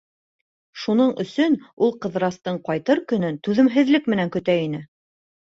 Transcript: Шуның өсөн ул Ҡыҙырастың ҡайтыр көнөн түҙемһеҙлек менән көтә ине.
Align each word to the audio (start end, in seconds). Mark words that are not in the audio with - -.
Шуның 0.83 1.11
өсөн 1.23 1.57
ул 1.87 1.93
Ҡыҙырастың 2.05 2.57
ҡайтыр 2.71 3.03
көнөн 3.13 3.39
түҙемһеҙлек 3.49 4.11
менән 4.15 4.35
көтә 4.39 4.59
ине. 4.65 4.83